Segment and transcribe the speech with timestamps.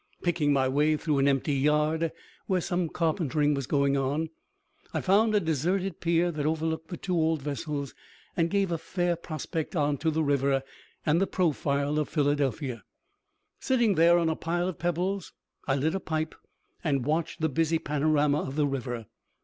[0.23, 2.11] Picking my way through an empty yard
[2.47, 4.31] where some carpentering was going on,
[4.95, 7.93] I found a deserted pier that overlooked the two old vessels
[8.35, 10.63] and gave a fair prospect on to the river
[11.05, 12.83] and the profile of Philadelphia.
[13.59, 15.33] Sitting there on a pile of pebbles,
[15.67, 16.33] I lit a pipe
[16.83, 19.05] and watched the busy panorama of the river.